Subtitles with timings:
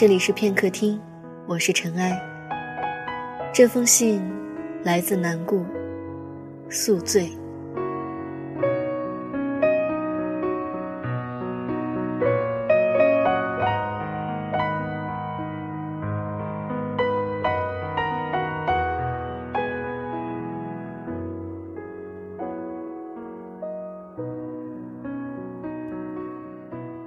[0.00, 0.96] 这里是片刻听，
[1.44, 2.16] 我是尘埃。
[3.52, 4.22] 这封信
[4.84, 5.66] 来自南顾，
[6.70, 7.32] 宿醉。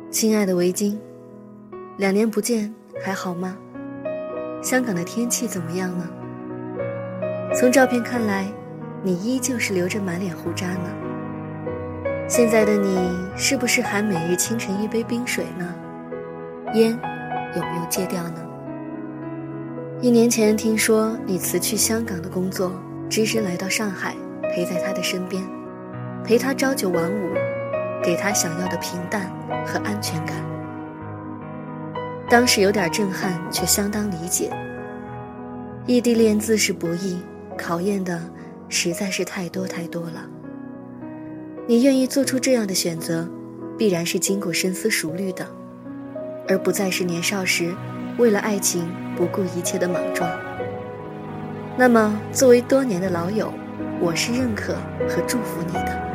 [0.09, 0.98] 亲爱的围巾，
[1.98, 3.58] 两年不见，还好吗？
[4.62, 6.08] 香港的天气怎么样呢？
[7.54, 8.48] 从照片看来，
[9.02, 10.90] 你依旧是留着满脸胡渣呢。
[12.27, 15.76] 现在的你是不是还每日清晨一杯冰水呢？
[16.74, 16.91] 烟
[17.55, 18.36] 有没有戒掉呢？
[19.99, 22.72] 一年前听说你辞去香港的工作，
[23.10, 24.16] 只身来到上海，
[24.54, 25.43] 陪在他的身边，
[26.24, 27.32] 陪他朝九晚五。
[28.04, 29.30] 给他想要的平淡
[29.63, 30.36] 和安全感。
[32.32, 34.49] 当时有点震撼，却相当理解。
[35.85, 37.20] 异地恋自是不易，
[37.57, 38.21] 考验的
[38.70, 40.29] 实在是太多太多了。
[41.68, 43.27] 你愿意做出这样的选择，
[43.77, 45.46] 必然是经过深思熟虑的，
[46.48, 47.76] 而不再是年少时
[48.18, 50.32] 为了爱情不顾一切的莽撞。
[51.77, 53.54] 那么，作为多年的老友，
[53.99, 54.76] 我是认可
[55.09, 56.10] 和祝福你的。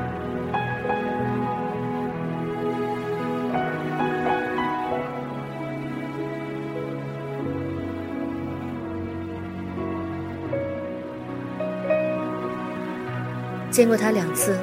[13.77, 14.56] 见过他两次，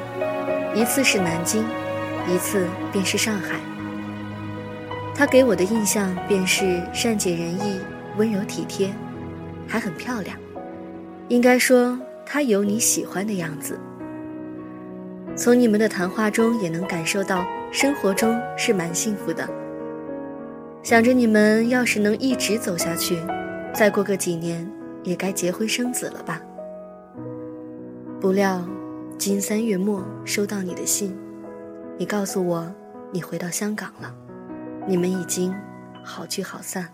[0.74, 1.64] 一次是南京，
[2.28, 3.60] 一次便是上海。
[5.14, 7.78] 他给我的印象便是善解人意、
[8.16, 8.92] 温柔体贴，
[9.68, 10.36] 还很漂亮。
[11.28, 13.78] 应该说，他有你喜欢的样子。
[15.36, 19.48] 从你们的谈话中也能感受到，生活中是蛮幸福的。
[20.82, 23.16] 想着你们要是能一直走下去，
[23.72, 24.68] 再过个几年，
[25.04, 26.40] 也该结婚生子了吧？
[28.20, 28.60] 不料。
[29.26, 31.16] 今三月末收到你的信，
[31.96, 32.70] 你告诉我
[33.10, 34.14] 你回到香港了，
[34.86, 35.50] 你们已经
[36.04, 36.86] 好聚好散。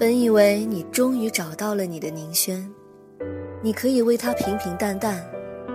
[0.00, 2.66] 本以为你终于找到了你的宁轩，
[3.60, 5.22] 你可以为他平平淡淡，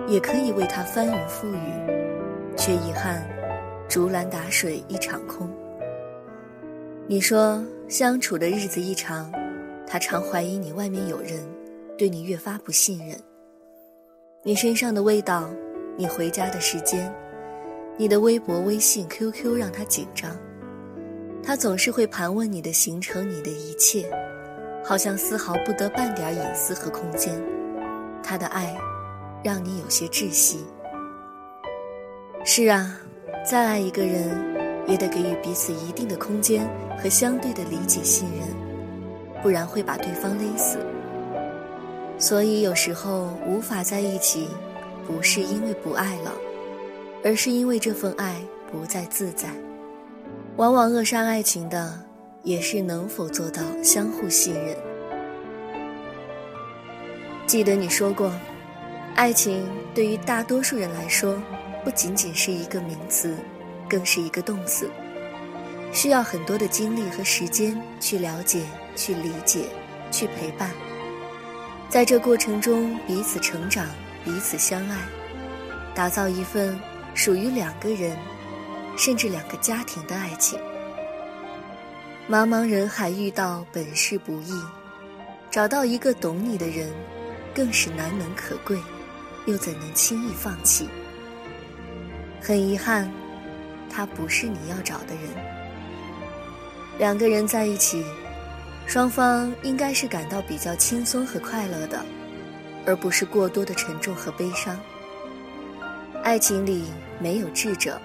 [0.08, 3.24] 也可以为他翻云覆雨，却遗憾，
[3.88, 5.48] 竹篮打水一场空。
[7.06, 9.30] 你说相处的日子一长，
[9.86, 11.40] 他常怀疑你外面有人，
[11.96, 13.16] 对你越发不信任。
[14.42, 15.48] 你身上的味道，
[15.96, 17.14] 你回家的时间，
[17.96, 20.36] 你的微博、微信、QQ 让他紧张。
[21.46, 24.10] 他总是会盘问你的行程，你的一切，
[24.84, 27.40] 好像丝毫不得半点隐私和空间。
[28.20, 28.76] 他的爱，
[29.44, 30.66] 让你有些窒息。
[32.44, 32.98] 是啊，
[33.48, 34.28] 再爱一个人，
[34.88, 36.68] 也得给予彼此一定的空间
[37.00, 38.48] 和相对的理解信任，
[39.40, 40.78] 不然会把对方勒死。
[42.18, 44.48] 所以有时候无法在一起，
[45.06, 46.32] 不是因为不爱了，
[47.22, 48.34] 而是因为这份爱
[48.68, 49.48] 不再自在。
[50.56, 52.00] 往往扼杀爱情的，
[52.42, 54.74] 也是能否做到相互信任。
[57.46, 58.32] 记得你说过，
[59.14, 61.38] 爱情对于大多数人来说，
[61.84, 63.36] 不仅仅是一个名词，
[63.86, 64.88] 更是一个动词，
[65.92, 68.62] 需要很多的精力和时间去了解、
[68.96, 69.66] 去理解、
[70.10, 70.70] 去陪伴。
[71.90, 73.86] 在这过程中，彼此成长，
[74.24, 74.96] 彼此相爱，
[75.94, 76.80] 打造一份
[77.12, 78.16] 属于两个人。
[78.96, 80.58] 甚至两个家庭的爱情，
[82.28, 84.58] 茫茫人海遇到本是不易，
[85.50, 86.90] 找到一个懂你的人，
[87.54, 88.78] 更是难能可贵，
[89.44, 90.88] 又怎能轻易放弃？
[92.40, 93.10] 很遗憾，
[93.90, 95.24] 他不是你要找的人。
[96.98, 98.02] 两个人在一起，
[98.86, 102.02] 双方应该是感到比较轻松和快乐的，
[102.86, 104.78] 而不是过多的沉重和悲伤。
[106.22, 106.86] 爱情里
[107.20, 108.00] 没有智者。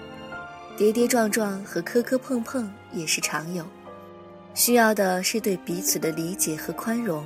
[0.76, 3.64] 跌跌撞撞和磕磕碰碰也是常有，
[4.54, 7.24] 需要的是对彼此的理解和宽容，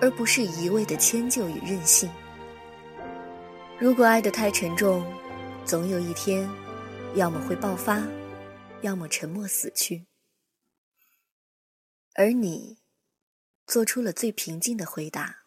[0.00, 2.10] 而不是一味的迁就与任性。
[3.78, 5.06] 如果爱得太沉重，
[5.64, 6.48] 总有一天，
[7.14, 8.02] 要么会爆发，
[8.80, 10.06] 要么沉默死去。
[12.14, 12.78] 而你，
[13.66, 15.44] 做出了最平静的回答，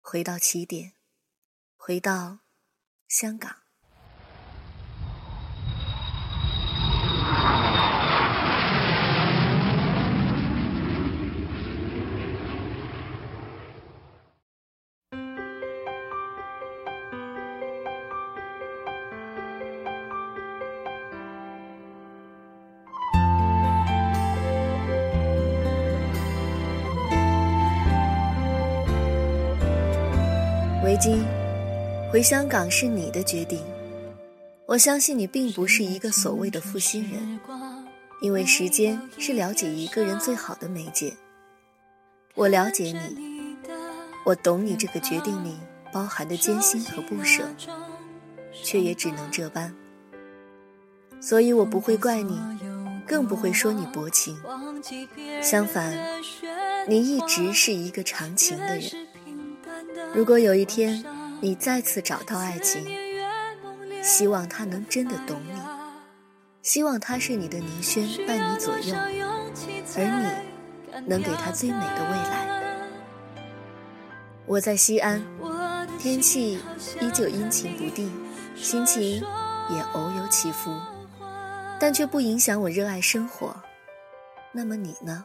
[0.00, 0.92] 回到起点，
[1.76, 2.38] 回到
[3.08, 3.59] 香港。
[31.00, 31.24] 今
[32.12, 33.58] 回香港是你的决定。
[34.66, 37.40] 我相信你并不是一个所谓的负心人，
[38.20, 41.16] 因为时间是了解一个人最好的媒介。
[42.34, 43.56] 我了解你，
[44.26, 45.56] 我懂你这个决定里
[45.90, 47.44] 包含的艰辛和不舍，
[48.62, 49.74] 却也只能这般。
[51.18, 52.38] 所以我不会怪你，
[53.06, 54.38] 更不会说你薄情。
[55.42, 55.96] 相反，
[56.86, 58.99] 你一直是一个长情的人。
[60.12, 61.04] 如果有一天
[61.40, 62.84] 你再次找到爱情，
[64.02, 65.60] 希望他能真的懂你，
[66.62, 68.94] 希望他是你的宁轩伴你左右，
[69.96, 72.48] 而你能给他最美的未来。
[74.46, 75.22] 我在西安，
[75.98, 76.58] 天气
[77.00, 78.12] 依旧阴晴不定，
[78.56, 79.02] 心情
[79.70, 80.74] 也偶有起伏，
[81.78, 83.54] 但却不影响我热爱生活。
[84.52, 85.24] 那么你呢？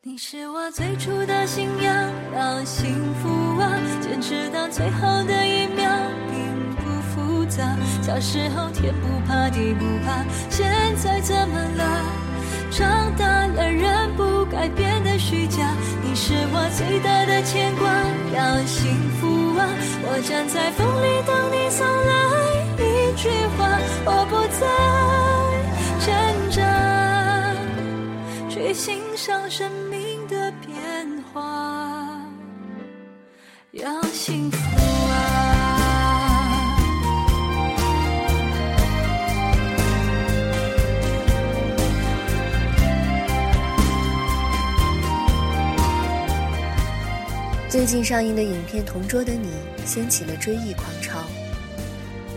[0.00, 2.05] 你是我最初的信仰，
[2.36, 5.90] 要幸福啊，坚持到最后的一秒
[6.30, 7.76] 并不复杂。
[8.02, 10.66] 小时候天不怕地不怕，现
[10.96, 11.82] 在怎么了？
[12.70, 15.66] 长大了人不该变得虚假，
[16.04, 17.88] 你是我最大的牵挂。
[18.36, 19.66] 要幸福啊！
[20.04, 22.12] 我站在风里等你送来
[22.84, 24.66] 一句话，我不再
[26.04, 26.12] 挣
[26.50, 26.60] 扎，
[28.50, 32.25] 去欣赏生命的变化。
[33.82, 34.58] 要幸福。
[47.68, 49.50] 最近上映的影片《同桌的你》
[49.86, 51.20] 掀起了追忆狂潮，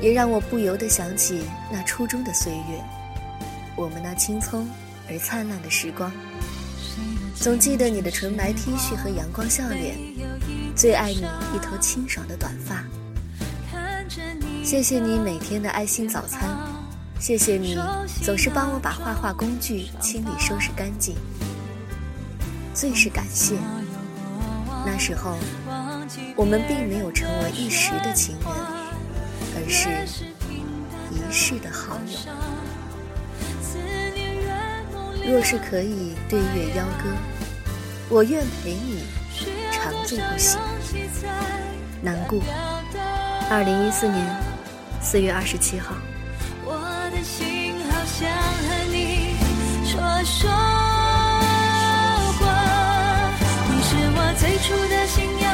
[0.02, 2.84] 也让我不由得想起那初中的岁月，
[3.78, 4.68] 我们那青葱
[5.10, 6.12] 而灿烂的时光。
[7.36, 9.96] 总记得你的纯白 T 恤和阳光笑脸，
[10.80, 12.82] 最爱你一头清爽的短发。
[14.64, 16.58] 谢谢你每天的爱心早餐，
[17.20, 17.78] 谢谢你
[18.24, 21.18] 总是帮我把画画工具清理收拾干净。
[22.74, 23.58] 最是感谢。
[24.86, 25.38] 那时候，
[26.38, 28.50] 我们并没有成为一时的情人，
[29.58, 29.90] 而是
[31.12, 32.18] 一世的好友。
[35.30, 37.14] 若是可以对月邀歌，
[38.08, 39.04] 我愿陪你
[39.92, 40.60] 长醉不醒。
[42.02, 42.40] 难过。
[43.50, 44.26] 二零一四年
[45.02, 45.96] 四月二十七号。
[46.64, 46.74] 我
[47.12, 49.36] 的心好想和你
[49.86, 50.50] 说说
[52.40, 52.42] 话。
[53.70, 54.18] 你是我。
[54.40, 55.46] 最初的信仰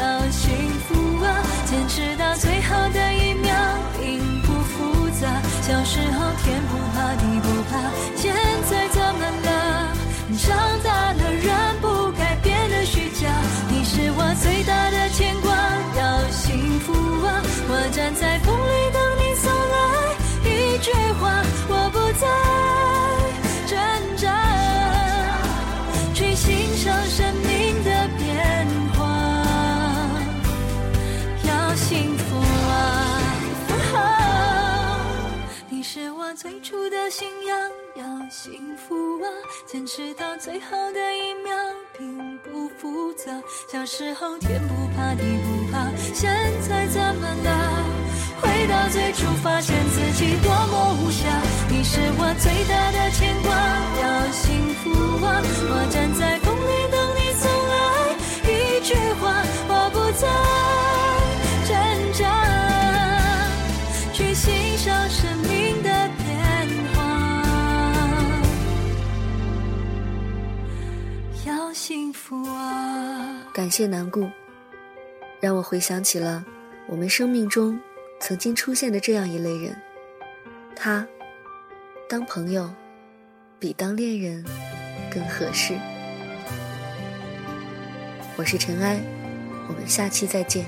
[0.00, 0.50] 要幸
[0.88, 1.26] 福啊，
[1.64, 3.54] 坚持到最后的一秒，
[4.00, 5.30] 并不复杂。
[5.62, 6.76] 小时候天不
[36.34, 39.28] 最初的信仰要幸福啊，
[39.66, 41.54] 坚持到最后的一秒，
[41.98, 43.30] 并不复杂。
[43.70, 47.84] 小时候天不怕地不怕，现在怎么了？
[48.40, 51.28] 回到最初，发现自己多么无暇。
[51.68, 53.52] 你是我最大的牵挂，
[54.00, 54.90] 要幸福
[55.26, 55.42] 啊！
[55.68, 57.11] 我站在风里等
[73.72, 74.28] 谢南顾，
[75.40, 76.44] 让我回想起了
[76.86, 77.80] 我们生命中
[78.20, 79.74] 曾经出现的这样一类人。
[80.76, 81.08] 他
[82.06, 82.70] 当朋友
[83.58, 84.44] 比当恋人
[85.10, 85.72] 更合适。
[88.36, 89.00] 我是尘埃，
[89.68, 90.66] 我们下期再见。